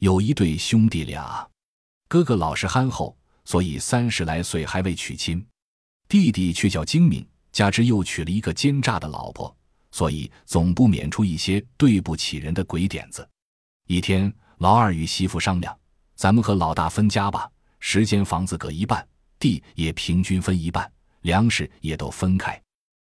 [0.00, 1.46] 有一对兄弟俩，
[2.08, 5.38] 哥哥老实憨厚，所以三十来岁还未娶亲；
[6.08, 9.54] 弟弟却叫精明，加之又娶了一个奸诈的老婆，
[9.90, 13.28] 所以总不免出一些对不起人的鬼点子。
[13.88, 15.78] 一天，老二与媳妇商量
[16.16, 19.06] ：“咱们和老大分家吧，十间房子各一半，
[19.38, 20.90] 地也平均分一半，
[21.20, 22.58] 粮食也都分开。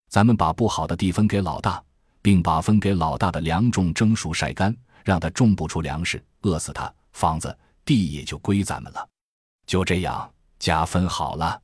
[0.09, 1.80] 咱们把不好的地分给老大。”
[2.23, 9.08] 并把分给老大的粮种蒸熟晒干，让他种不出粮食，饿死他，房子地也就归咱们了。
[9.67, 11.61] 就这样，家分好了。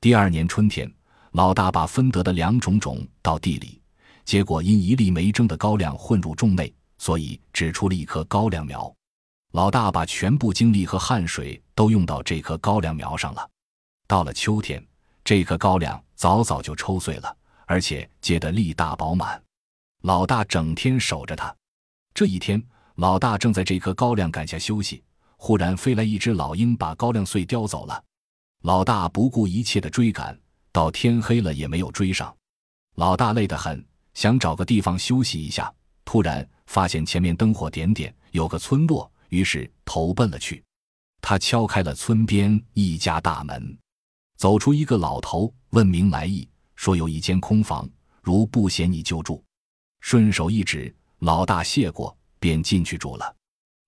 [0.00, 0.90] 第二年春天，
[1.32, 3.80] 老大把分得的粮种种到地里，
[4.24, 8.92] 结果因一粒没蒸的高粱混入种内，所以只出了一棵高粱苗。
[9.52, 13.48] 老大把全部精力和汗水都用到这棵高粱苗上了。
[14.06, 14.84] 到了秋天，
[15.24, 17.36] 这棵高粱早早就抽穗了，
[17.66, 19.42] 而且结得粒大饱满。
[20.02, 21.54] 老大整天守着他。
[22.14, 22.62] 这一天，
[22.96, 25.02] 老大正在这棵高粱杆下休息，
[25.36, 28.02] 忽然飞来一只老鹰，把高粱穗叼走了。
[28.62, 30.38] 老大不顾一切的追赶，
[30.72, 32.34] 到天黑了也没有追上。
[32.96, 33.84] 老大累得很，
[34.14, 35.72] 想找个地方休息一下。
[36.04, 40.62] 突然发现前面灯火点点，有个村落，于是投奔了去。
[41.20, 43.78] 他敲开了村边一家大门，
[44.38, 47.88] 走出一个老头，问明来意，说有一间空房，
[48.22, 49.44] 如不嫌你就住。
[50.00, 53.36] 顺手一指，老大谢过，便进去住了。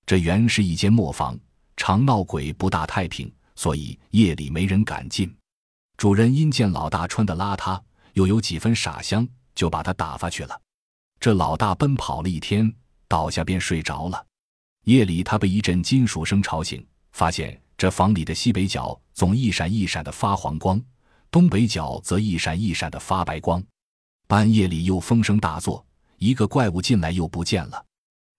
[0.06, 1.38] 这原是一间磨坊，
[1.76, 5.34] 常闹鬼，不大太平，所以夜里没人敢进。
[5.96, 7.80] 主人因见老大穿的邋遢，
[8.14, 10.60] 又有几分傻相，就把他打发去了。
[11.20, 12.72] 这老大奔跑了一天，
[13.08, 14.26] 倒下便睡着了。
[14.84, 20.82] 夜里他被一阵金属声吵醒，发现这房里的西北角总一闪一闪的发黄光，
[21.30, 23.62] 东北角则一闪一闪的发白光。
[24.26, 25.84] 半夜里又风声大作。
[26.22, 27.84] 一个怪物进来又不见了，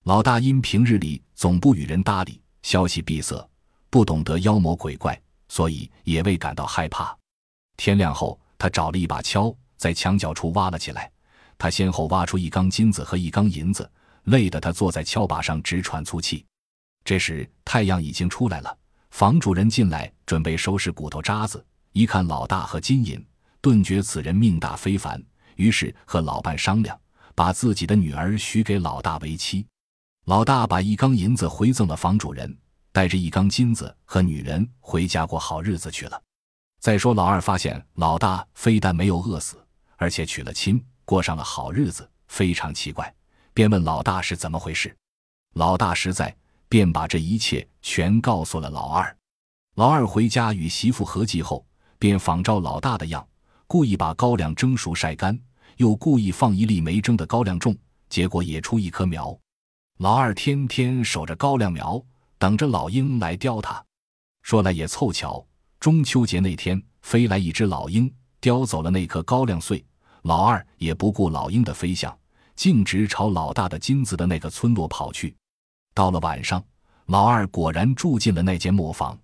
[0.06, 3.46] 老大因平日里总不与人搭理，消息闭塞，
[3.90, 7.14] 不懂得妖魔鬼怪，所以也未感到害怕。
[7.76, 11.12] 天亮后，他找了一把锹，在墙角处挖了起来。
[11.58, 13.92] 他先后挖出一缸金子和一缸银子，
[14.24, 16.46] 累得他坐在锹把上直喘粗气。
[17.04, 18.78] 这时太阳已经出来了，
[19.12, 23.22] 房主人进来准备收拾骨头渣子，一看老大和金银，
[23.60, 25.22] 顿觉此人命大非凡，
[25.58, 26.98] 于是和老伴商量。
[27.36, 29.66] 把自己的女儿许给老大为妻，
[30.26, 32.58] 老大把一缸银子回赠了房主人，
[32.92, 36.22] 带着一缸金子和女人回家过好日子去了。
[36.80, 39.66] 再说老二发现老大非但没有饿死，
[39.98, 43.14] 而且娶了亲，过上了好日子，非常奇怪，
[43.54, 44.96] 便问老大是怎么回事。
[45.54, 46.36] 老大实在，
[46.68, 49.16] 便把这一切全告诉了老二。
[49.76, 51.66] 老二回家与媳妇合计后，
[51.98, 53.28] 便仿照老大的样，
[53.66, 55.40] 故意把高粱蒸熟晒干。
[55.78, 57.76] 又故意放一粒没蒸的高粱种，
[58.10, 59.38] 结果也出一棵苗。
[60.00, 62.04] 老二天天守着高粱苗，
[62.38, 63.84] 等着老鹰来叼它。
[64.42, 65.46] 说来也凑巧，
[65.80, 69.84] 中秋节那天飞来一只老鹰，叼走了那颗高粱穗。
[70.24, 72.18] 老二也不顾老鹰的飞向，
[72.56, 75.36] 径直朝老大的金子的那个村落跑去。
[75.94, 76.64] 到了晚上，
[77.08, 79.18] 老二果然住进了那间磨坊。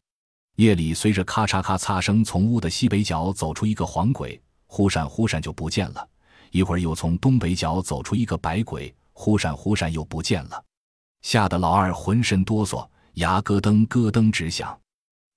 [0.58, 6.08] 夜里，随着咔嚓咔嚓声，从屋的西北角走出一个黄鬼，忽闪忽闪就不见了。
[6.52, 10.64] 一会儿又从东北角走出一个白鬼，忽闪忽闪又不见了，
[11.22, 14.78] 吓得老二浑身哆嗦，牙咯噔咯噔直响。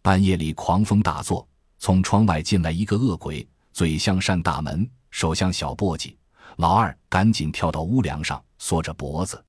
[0.02, 1.46] 半夜里狂风大作，
[1.78, 6.14] 从窗外进来一个恶鬼，嘴像扇大门，手像小簸箕。
[6.56, 9.42] 老二赶紧跳到屋梁上，缩着脖子。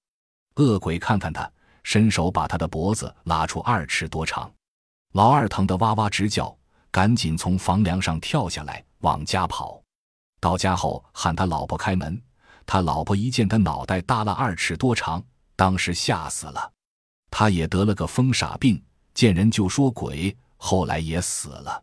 [0.56, 1.52] 恶鬼看看他，
[1.84, 4.52] 伸手把他的脖子拉出二尺多长。
[5.14, 6.56] 老二疼得哇哇直叫，
[6.92, 9.83] 赶紧从房梁上跳下来，往家跑。
[10.44, 12.22] 到家后喊他老婆开门，
[12.66, 15.24] 他老婆一见他脑袋耷了二尺多长，
[15.56, 16.70] 当时吓死了。
[17.32, 18.84] 他也得了个疯傻病，
[19.14, 21.82] 见人就说鬼，后来也死了。